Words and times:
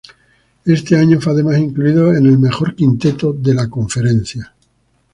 Ese 0.65 0.95
año 0.97 1.21
fue 1.21 1.31
además 1.33 1.59
incluido 1.59 2.15
en 2.15 2.25
el 2.25 2.39
mejor 2.39 2.73
quinteto 2.73 3.33
de 3.33 3.53
la 3.53 3.69
conferencia. 3.69 4.55